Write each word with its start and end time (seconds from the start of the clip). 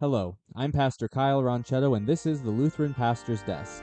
Hello, 0.00 0.38
I'm 0.54 0.70
Pastor 0.70 1.08
Kyle 1.08 1.42
Ronchetto, 1.42 1.96
and 1.96 2.06
this 2.06 2.24
is 2.24 2.40
the 2.40 2.50
Lutheran 2.50 2.94
Pastor's 2.94 3.42
Desk. 3.42 3.82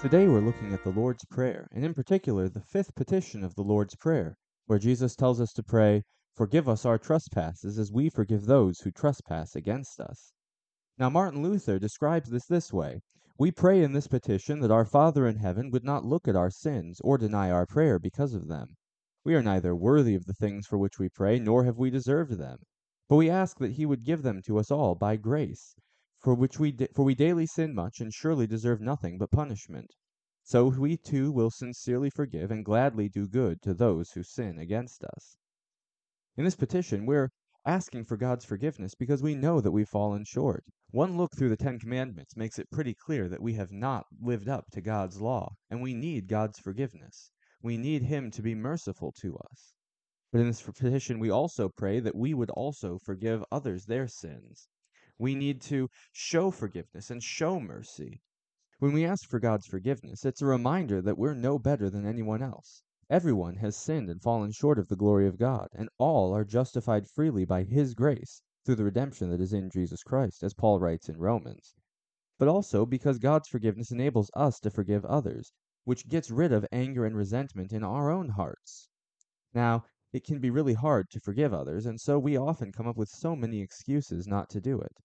Today 0.00 0.26
we're 0.26 0.40
looking 0.40 0.72
at 0.72 0.82
the 0.82 0.94
Lord's 0.96 1.26
Prayer, 1.26 1.68
and 1.70 1.84
in 1.84 1.92
particular 1.92 2.48
the 2.48 2.62
fifth 2.62 2.94
petition 2.94 3.44
of 3.44 3.54
the 3.56 3.62
Lord's 3.62 3.94
Prayer, 3.94 4.38
where 4.64 4.78
Jesus 4.78 5.14
tells 5.14 5.38
us 5.38 5.52
to 5.52 5.62
pray, 5.62 6.02
Forgive 6.34 6.66
us 6.66 6.86
our 6.86 6.96
trespasses 6.96 7.78
as 7.78 7.92
we 7.92 8.08
forgive 8.08 8.46
those 8.46 8.80
who 8.80 8.90
trespass 8.90 9.54
against 9.54 10.00
us. 10.00 10.32
Now, 10.96 11.10
Martin 11.10 11.42
Luther 11.42 11.78
describes 11.78 12.30
this 12.30 12.46
this 12.46 12.72
way 12.72 13.02
We 13.36 13.50
pray 13.50 13.82
in 13.82 13.92
this 13.92 14.06
petition 14.06 14.60
that 14.60 14.70
our 14.70 14.84
Father 14.84 15.26
in 15.26 15.38
heaven 15.38 15.70
would 15.72 15.82
not 15.82 16.04
look 16.04 16.28
at 16.28 16.36
our 16.36 16.50
sins 16.50 17.00
or 17.00 17.18
deny 17.18 17.50
our 17.50 17.66
prayer 17.66 17.98
because 17.98 18.32
of 18.32 18.46
them. 18.46 18.76
We 19.24 19.34
are 19.34 19.42
neither 19.42 19.74
worthy 19.74 20.14
of 20.14 20.26
the 20.26 20.34
things 20.34 20.68
for 20.68 20.78
which 20.78 21.00
we 21.00 21.08
pray, 21.08 21.40
nor 21.40 21.64
have 21.64 21.76
we 21.76 21.90
deserved 21.90 22.38
them. 22.38 22.58
But 23.08 23.16
we 23.16 23.28
ask 23.28 23.58
that 23.58 23.72
he 23.72 23.86
would 23.86 24.04
give 24.04 24.22
them 24.22 24.40
to 24.42 24.58
us 24.58 24.70
all 24.70 24.94
by 24.94 25.16
grace, 25.16 25.74
for 26.20 26.32
which 26.32 26.60
we 26.60 26.76
for 26.94 27.02
we 27.04 27.16
daily 27.16 27.44
sin 27.44 27.74
much 27.74 28.00
and 28.00 28.14
surely 28.14 28.46
deserve 28.46 28.80
nothing 28.80 29.18
but 29.18 29.32
punishment. 29.32 29.90
So 30.44 30.68
we 30.68 30.96
too 30.96 31.32
will 31.32 31.50
sincerely 31.50 32.10
forgive 32.10 32.52
and 32.52 32.64
gladly 32.64 33.08
do 33.08 33.26
good 33.26 33.60
to 33.62 33.74
those 33.74 34.12
who 34.12 34.22
sin 34.22 34.60
against 34.60 35.02
us. 35.02 35.36
In 36.36 36.44
this 36.44 36.54
petition, 36.54 37.04
we're 37.04 37.30
asking 37.66 38.04
for 38.04 38.16
God's 38.16 38.44
forgiveness 38.44 38.94
because 38.94 39.22
we 39.22 39.34
know 39.34 39.60
that 39.60 39.72
we've 39.72 39.88
fallen 39.88 40.24
short. 40.24 40.64
One 40.90 41.16
look 41.16 41.34
through 41.34 41.48
the 41.48 41.56
Ten 41.56 41.78
Commandments 41.78 42.36
makes 42.36 42.58
it 42.58 42.70
pretty 42.70 42.94
clear 42.94 43.28
that 43.28 43.42
we 43.42 43.54
have 43.54 43.72
not 43.72 44.06
lived 44.20 44.48
up 44.48 44.70
to 44.72 44.80
God's 44.80 45.20
law, 45.20 45.56
and 45.68 45.82
we 45.82 45.92
need 45.92 46.28
God's 46.28 46.60
forgiveness. 46.60 47.30
We 47.62 47.76
need 47.76 48.02
Him 48.02 48.30
to 48.30 48.42
be 48.42 48.54
merciful 48.54 49.10
to 49.22 49.36
us. 49.38 49.74
But 50.30 50.42
in 50.42 50.46
this 50.46 50.62
petition, 50.62 51.18
we 51.18 51.30
also 51.30 51.68
pray 51.68 51.98
that 51.98 52.14
we 52.14 52.32
would 52.32 52.50
also 52.50 52.98
forgive 52.98 53.44
others 53.50 53.86
their 53.86 54.06
sins. 54.06 54.68
We 55.18 55.34
need 55.34 55.60
to 55.62 55.88
show 56.12 56.52
forgiveness 56.52 57.10
and 57.10 57.22
show 57.22 57.58
mercy. 57.58 58.20
When 58.78 58.92
we 58.92 59.04
ask 59.04 59.28
for 59.28 59.40
God's 59.40 59.66
forgiveness, 59.66 60.24
it's 60.24 60.42
a 60.42 60.46
reminder 60.46 61.00
that 61.00 61.18
we're 61.18 61.34
no 61.34 61.58
better 61.58 61.90
than 61.90 62.06
anyone 62.06 62.42
else. 62.42 62.83
Everyone 63.10 63.56
has 63.56 63.76
sinned 63.76 64.08
and 64.08 64.22
fallen 64.22 64.50
short 64.50 64.78
of 64.78 64.88
the 64.88 64.96
glory 64.96 65.26
of 65.26 65.36
God, 65.36 65.68
and 65.74 65.90
all 65.98 66.34
are 66.34 66.44
justified 66.44 67.06
freely 67.06 67.44
by 67.44 67.62
His 67.62 67.92
grace 67.92 68.40
through 68.64 68.76
the 68.76 68.84
redemption 68.84 69.28
that 69.28 69.42
is 69.42 69.52
in 69.52 69.68
Jesus 69.68 70.02
Christ, 70.02 70.42
as 70.42 70.54
Paul 70.54 70.80
writes 70.80 71.10
in 71.10 71.18
Romans. 71.18 71.74
But 72.38 72.48
also 72.48 72.86
because 72.86 73.18
God's 73.18 73.48
forgiveness 73.48 73.90
enables 73.90 74.30
us 74.32 74.58
to 74.60 74.70
forgive 74.70 75.04
others, 75.04 75.52
which 75.84 76.08
gets 76.08 76.30
rid 76.30 76.50
of 76.50 76.66
anger 76.72 77.04
and 77.04 77.14
resentment 77.14 77.74
in 77.74 77.84
our 77.84 78.10
own 78.10 78.30
hearts. 78.30 78.88
Now, 79.52 79.84
it 80.14 80.24
can 80.24 80.40
be 80.40 80.48
really 80.48 80.72
hard 80.72 81.10
to 81.10 81.20
forgive 81.20 81.52
others, 81.52 81.84
and 81.84 82.00
so 82.00 82.18
we 82.18 82.38
often 82.38 82.72
come 82.72 82.86
up 82.86 82.96
with 82.96 83.10
so 83.10 83.36
many 83.36 83.60
excuses 83.60 84.26
not 84.26 84.48
to 84.48 84.62
do 84.62 84.80
it. 84.80 84.96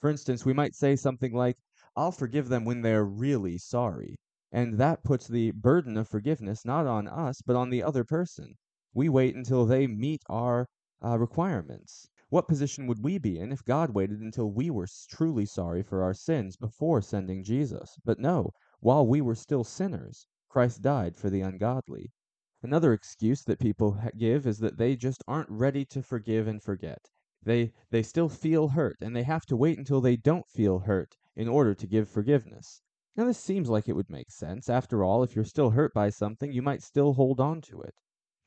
For 0.00 0.08
instance, 0.08 0.46
we 0.46 0.54
might 0.54 0.74
say 0.74 0.96
something 0.96 1.34
like, 1.34 1.58
I'll 1.94 2.12
forgive 2.12 2.48
them 2.48 2.64
when 2.64 2.80
they're 2.80 3.04
really 3.04 3.58
sorry. 3.58 4.16
And 4.56 4.78
that 4.78 5.02
puts 5.02 5.26
the 5.26 5.50
burden 5.50 5.96
of 5.96 6.06
forgiveness 6.06 6.64
not 6.64 6.86
on 6.86 7.08
us, 7.08 7.42
but 7.42 7.56
on 7.56 7.70
the 7.70 7.82
other 7.82 8.04
person. 8.04 8.56
We 8.92 9.08
wait 9.08 9.34
until 9.34 9.66
they 9.66 9.88
meet 9.88 10.22
our 10.28 10.68
uh, 11.04 11.18
requirements. 11.18 12.08
What 12.28 12.46
position 12.46 12.86
would 12.86 13.02
we 13.02 13.18
be 13.18 13.36
in 13.36 13.50
if 13.50 13.64
God 13.64 13.90
waited 13.90 14.20
until 14.20 14.52
we 14.52 14.70
were 14.70 14.86
truly 15.08 15.44
sorry 15.44 15.82
for 15.82 16.04
our 16.04 16.14
sins 16.14 16.56
before 16.56 17.02
sending 17.02 17.42
Jesus? 17.42 17.98
But 18.04 18.20
no, 18.20 18.52
while 18.78 19.04
we 19.04 19.20
were 19.20 19.34
still 19.34 19.64
sinners, 19.64 20.28
Christ 20.48 20.82
died 20.82 21.16
for 21.16 21.30
the 21.30 21.40
ungodly. 21.40 22.12
Another 22.62 22.92
excuse 22.92 23.42
that 23.42 23.58
people 23.58 23.98
give 24.16 24.46
is 24.46 24.60
that 24.60 24.78
they 24.78 24.94
just 24.94 25.24
aren't 25.26 25.50
ready 25.50 25.84
to 25.86 26.00
forgive 26.00 26.46
and 26.46 26.62
forget. 26.62 27.10
They 27.42 27.72
they 27.90 28.04
still 28.04 28.28
feel 28.28 28.68
hurt 28.68 28.98
and 29.00 29.16
they 29.16 29.24
have 29.24 29.46
to 29.46 29.56
wait 29.56 29.78
until 29.78 30.00
they 30.00 30.16
don't 30.16 30.48
feel 30.48 30.78
hurt 30.78 31.16
in 31.34 31.48
order 31.48 31.74
to 31.74 31.86
give 31.88 32.08
forgiveness. 32.08 32.82
Now, 33.16 33.26
this 33.26 33.38
seems 33.38 33.68
like 33.68 33.88
it 33.88 33.92
would 33.92 34.10
make 34.10 34.32
sense. 34.32 34.68
After 34.68 35.04
all, 35.04 35.22
if 35.22 35.36
you're 35.36 35.44
still 35.44 35.70
hurt 35.70 35.94
by 35.94 36.10
something, 36.10 36.52
you 36.52 36.62
might 36.62 36.82
still 36.82 37.12
hold 37.12 37.38
on 37.38 37.60
to 37.62 37.80
it. 37.80 37.94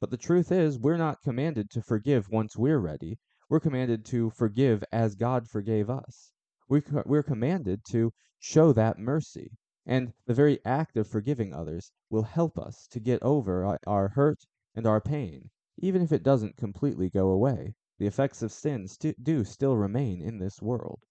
But 0.01 0.11
the 0.11 0.17
truth 0.17 0.51
is, 0.51 0.77
we're 0.77 0.97
not 0.97 1.21
commanded 1.21 1.69
to 1.71 1.81
forgive 1.81 2.29
once 2.29 2.57
we're 2.57 2.79
ready. 2.79 3.17
We're 3.49 3.61
commanded 3.61 4.03
to 4.07 4.29
forgive 4.29 4.83
as 4.91 5.15
God 5.15 5.47
forgave 5.47 5.89
us. 5.89 6.33
We're 6.67 7.23
commanded 7.23 7.85
to 7.91 8.11
show 8.39 8.73
that 8.73 8.99
mercy. 8.99 9.51
And 9.85 10.11
the 10.25 10.33
very 10.33 10.59
act 10.65 10.97
of 10.97 11.07
forgiving 11.07 11.53
others 11.53 11.93
will 12.09 12.23
help 12.23 12.59
us 12.59 12.87
to 12.91 12.99
get 12.99 13.23
over 13.23 13.79
our 13.87 14.09
hurt 14.09 14.45
and 14.75 14.85
our 14.85 14.99
pain, 14.99 15.49
even 15.77 16.01
if 16.01 16.11
it 16.11 16.23
doesn't 16.23 16.57
completely 16.57 17.09
go 17.09 17.29
away. 17.29 17.73
The 17.99 18.07
effects 18.07 18.43
of 18.43 18.51
sin 18.51 18.89
st- 18.89 19.23
do 19.23 19.45
still 19.45 19.77
remain 19.77 20.21
in 20.21 20.39
this 20.39 20.61
world. 20.61 21.05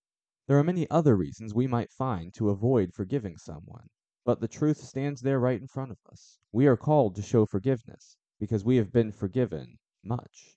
There 0.48 0.58
are 0.60 0.62
many 0.62 0.88
other 0.90 1.16
reasons 1.16 1.54
we 1.54 1.66
might 1.66 1.90
find 1.90 2.32
to 2.34 2.50
avoid 2.50 2.94
forgiving 2.94 3.36
someone, 3.36 3.88
but 4.24 4.38
the 4.38 4.46
truth 4.46 4.76
stands 4.76 5.22
there 5.22 5.40
right 5.40 5.60
in 5.60 5.66
front 5.66 5.90
of 5.90 5.98
us. 6.08 6.38
We 6.52 6.68
are 6.68 6.76
called 6.76 7.16
to 7.16 7.22
show 7.22 7.46
forgiveness 7.46 8.16
because 8.38 8.64
we 8.64 8.76
have 8.76 8.92
been 8.92 9.10
forgiven 9.10 9.80
much. 10.04 10.56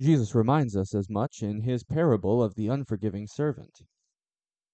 Jesus 0.00 0.34
reminds 0.34 0.74
us 0.74 0.94
as 0.94 1.10
much 1.10 1.42
in 1.42 1.60
his 1.60 1.84
parable 1.84 2.42
of 2.42 2.54
the 2.54 2.68
unforgiving 2.68 3.26
servant. 3.26 3.82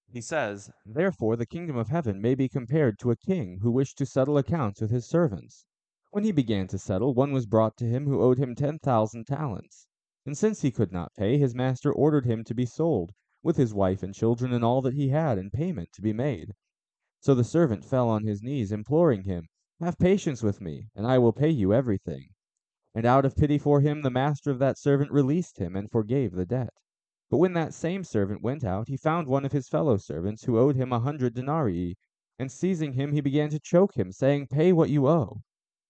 He 0.07 0.21
says, 0.21 0.71
Therefore 0.85 1.35
the 1.35 1.45
kingdom 1.45 1.75
of 1.75 1.89
heaven 1.89 2.21
may 2.21 2.33
be 2.33 2.47
compared 2.47 2.97
to 2.99 3.11
a 3.11 3.17
king 3.17 3.59
who 3.61 3.69
wished 3.69 3.97
to 3.97 4.05
settle 4.05 4.37
accounts 4.37 4.79
with 4.79 4.91
his 4.91 5.05
servants. 5.05 5.65
When 6.11 6.23
he 6.23 6.31
began 6.31 6.67
to 6.67 6.77
settle, 6.77 7.13
one 7.13 7.33
was 7.33 7.47
brought 7.47 7.75
to 7.79 7.85
him 7.85 8.05
who 8.05 8.21
owed 8.21 8.37
him 8.37 8.55
ten 8.55 8.79
thousand 8.79 9.27
talents. 9.27 9.87
And 10.25 10.37
since 10.37 10.61
he 10.61 10.71
could 10.71 10.93
not 10.93 11.13
pay, 11.15 11.37
his 11.37 11.53
master 11.53 11.91
ordered 11.91 12.25
him 12.25 12.45
to 12.45 12.53
be 12.53 12.65
sold 12.65 13.11
with 13.43 13.57
his 13.57 13.73
wife 13.73 14.01
and 14.01 14.15
children 14.15 14.51
and 14.53 14.63
all 14.63 14.81
that 14.81 14.95
he 14.95 15.09
had, 15.09 15.37
and 15.37 15.51
payment 15.53 15.91
to 15.93 16.01
be 16.01 16.13
made. 16.13 16.53
So 17.19 17.35
the 17.35 17.43
servant 17.43 17.85
fell 17.85 18.09
on 18.09 18.23
his 18.23 18.41
knees, 18.41 18.71
imploring 18.71 19.23
him, 19.23 19.47
Have 19.79 19.97
patience 19.99 20.41
with 20.41 20.59
me, 20.59 20.89
and 20.95 21.05
I 21.05 21.19
will 21.19 21.33
pay 21.33 21.49
you 21.49 21.73
everything. 21.73 22.29
And 22.95 23.05
out 23.05 23.25
of 23.25 23.35
pity 23.35 23.57
for 23.57 23.81
him, 23.81 24.01
the 24.01 24.09
master 24.09 24.51
of 24.51 24.59
that 24.59 24.77
servant 24.77 25.11
released 25.11 25.57
him 25.57 25.75
and 25.75 25.91
forgave 25.91 26.31
the 26.31 26.45
debt. 26.45 26.73
But 27.29 27.37
when 27.37 27.53
that 27.53 27.73
same 27.73 28.03
servant 28.03 28.43
went 28.43 28.63
out, 28.63 28.87
he 28.87 28.97
found 28.97 29.27
one 29.27 29.45
of 29.45 29.51
his 29.51 29.67
fellow 29.67 29.97
servants 29.97 30.43
who 30.43 30.59
owed 30.59 30.75
him 30.75 30.91
a 30.91 30.99
hundred 30.99 31.33
denarii, 31.33 31.97
and 32.37 32.51
seizing 32.51 32.93
him, 32.93 33.11
he 33.11 33.21
began 33.21 33.49
to 33.49 33.59
choke 33.59 33.95
him, 33.95 34.11
saying, 34.11 34.47
Pay 34.47 34.73
what 34.73 34.89
you 34.89 35.07
owe. 35.07 35.41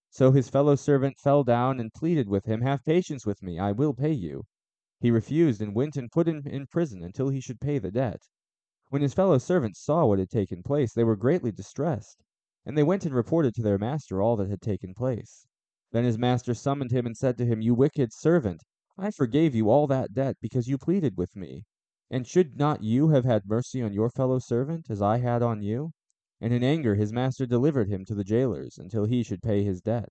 So 0.08 0.30
his 0.30 0.48
fellow 0.48 0.76
servant 0.76 1.18
fell 1.18 1.44
down 1.44 1.80
and 1.80 1.92
pleaded 1.92 2.28
with 2.28 2.46
him, 2.46 2.62
Have 2.62 2.84
patience 2.84 3.26
with 3.26 3.42
me, 3.42 3.58
I 3.58 3.72
will 3.72 3.92
pay 3.92 4.12
you. 4.12 4.44
He 5.04 5.10
refused, 5.10 5.60
and 5.60 5.74
went 5.74 5.98
and 5.98 6.10
put 6.10 6.26
him 6.26 6.46
in 6.46 6.66
prison 6.66 7.02
until 7.02 7.28
he 7.28 7.38
should 7.38 7.60
pay 7.60 7.78
the 7.78 7.90
debt. 7.90 8.22
When 8.88 9.02
his 9.02 9.12
fellow 9.12 9.36
servants 9.36 9.84
saw 9.84 10.06
what 10.06 10.18
had 10.18 10.30
taken 10.30 10.62
place, 10.62 10.94
they 10.94 11.04
were 11.04 11.14
greatly 11.14 11.52
distressed, 11.52 12.24
and 12.64 12.74
they 12.74 12.84
went 12.84 13.04
and 13.04 13.14
reported 13.14 13.54
to 13.56 13.62
their 13.62 13.76
master 13.76 14.22
all 14.22 14.34
that 14.36 14.48
had 14.48 14.62
taken 14.62 14.94
place. 14.94 15.46
Then 15.90 16.04
his 16.04 16.16
master 16.16 16.54
summoned 16.54 16.90
him 16.90 17.04
and 17.04 17.14
said 17.14 17.36
to 17.36 17.44
him, 17.44 17.60
You 17.60 17.74
wicked 17.74 18.14
servant, 18.14 18.62
I 18.96 19.10
forgave 19.10 19.54
you 19.54 19.68
all 19.68 19.86
that 19.88 20.14
debt 20.14 20.38
because 20.40 20.68
you 20.68 20.78
pleaded 20.78 21.18
with 21.18 21.36
me. 21.36 21.66
And 22.10 22.26
should 22.26 22.56
not 22.56 22.82
you 22.82 23.10
have 23.10 23.26
had 23.26 23.44
mercy 23.44 23.82
on 23.82 23.92
your 23.92 24.08
fellow 24.08 24.38
servant, 24.38 24.86
as 24.88 25.02
I 25.02 25.18
had 25.18 25.42
on 25.42 25.60
you? 25.60 25.92
And 26.40 26.54
in 26.54 26.64
anger 26.64 26.94
his 26.94 27.12
master 27.12 27.44
delivered 27.44 27.90
him 27.90 28.06
to 28.06 28.14
the 28.14 28.24
jailers, 28.24 28.78
until 28.78 29.04
he 29.04 29.22
should 29.22 29.42
pay 29.42 29.64
his 29.64 29.82
debt. 29.82 30.08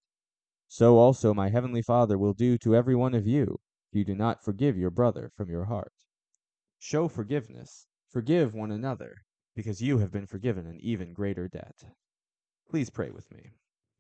So 0.67 0.99
also 0.99 1.33
my 1.33 1.49
heavenly 1.49 1.81
Father 1.81 2.19
will 2.19 2.35
do 2.35 2.59
to 2.59 2.75
every 2.75 2.95
one 2.95 3.15
of 3.15 3.25
you 3.25 3.57
you 3.95 4.03
do 4.03 4.15
not 4.15 4.43
forgive 4.43 4.77
your 4.77 4.89
brother 4.89 5.29
from 5.35 5.49
your 5.49 5.65
heart. 5.65 5.93
Show 6.79 7.07
forgiveness. 7.07 7.87
Forgive 8.09 8.53
one 8.53 8.71
another, 8.71 9.23
because 9.55 9.81
you 9.81 9.99
have 9.99 10.11
been 10.11 10.25
forgiven 10.25 10.65
an 10.65 10.79
even 10.81 11.13
greater 11.13 11.47
debt. 11.47 11.83
Please 12.69 12.89
pray 12.89 13.09
with 13.09 13.31
me. 13.31 13.51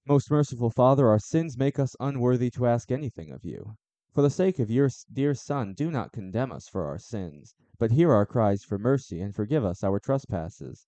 Most 0.05 0.29
merciful 0.29 0.69
Father, 0.69 1.07
our 1.07 1.19
sins 1.19 1.57
make 1.57 1.79
us 1.79 1.95
unworthy 1.99 2.49
to 2.51 2.65
ask 2.65 2.91
anything 2.91 3.31
of 3.31 3.45
you. 3.45 3.75
For 4.13 4.21
the 4.21 4.29
sake 4.29 4.59
of 4.59 4.69
your 4.69 4.89
dear 5.11 5.33
Son, 5.33 5.73
do 5.73 5.89
not 5.89 6.11
condemn 6.11 6.51
us 6.51 6.67
for 6.67 6.85
our 6.85 6.99
sins, 6.99 7.55
but 7.79 7.91
hear 7.91 8.11
our 8.11 8.25
cries 8.25 8.63
for 8.63 8.77
mercy 8.77 9.21
and 9.21 9.33
forgive 9.33 9.63
us 9.63 9.83
our 9.83 9.99
trespasses. 9.99 10.87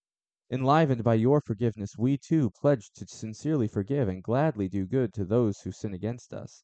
Enlivened 0.52 1.04
by 1.04 1.16
your 1.16 1.42
forgiveness, 1.42 1.98
we 1.98 2.18
too 2.18 2.52
pledge 2.52 2.92
to 2.92 3.08
sincerely 3.08 3.68
forgive 3.68 4.08
and 4.08 4.22
gladly 4.22 4.68
do 4.68 4.86
good 4.86 5.14
to 5.14 5.26
those 5.26 5.62
who 5.62 5.72
sin 5.72 5.94
against 5.94 6.34
us 6.34 6.64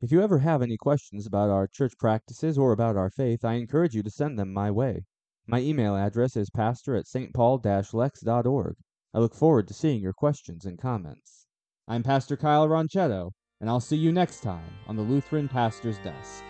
If 0.00 0.12
you 0.12 0.22
ever 0.22 0.38
have 0.38 0.62
any 0.62 0.76
questions 0.76 1.26
about 1.26 1.50
our 1.50 1.66
church 1.66 1.98
practices 1.98 2.56
or 2.56 2.70
about 2.70 2.96
our 2.96 3.10
faith, 3.10 3.44
I 3.44 3.54
encourage 3.54 3.96
you 3.96 4.04
to 4.04 4.10
send 4.10 4.38
them 4.38 4.52
my 4.52 4.70
way. 4.70 5.06
My 5.44 5.58
email 5.58 5.96
address 5.96 6.36
is 6.36 6.50
pastor 6.50 6.94
at 6.94 7.06
stpaul-lex.org. 7.06 8.76
I 9.12 9.18
look 9.18 9.34
forward 9.34 9.66
to 9.66 9.74
seeing 9.74 10.00
your 10.00 10.12
questions 10.12 10.64
and 10.64 10.78
comments. 10.78 11.46
I'm 11.88 12.04
Pastor 12.04 12.36
Kyle 12.36 12.68
Ronchetto, 12.68 13.32
and 13.60 13.68
I'll 13.68 13.80
see 13.80 13.96
you 13.96 14.12
next 14.12 14.40
time 14.40 14.70
on 14.86 14.94
the 14.94 15.02
Lutheran 15.02 15.48
Pastor's 15.48 15.98
Desk. 15.98 16.44